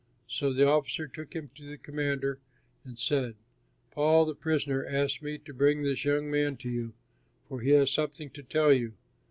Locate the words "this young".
5.83-6.31